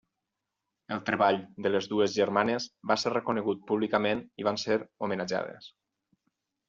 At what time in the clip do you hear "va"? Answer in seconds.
2.93-2.97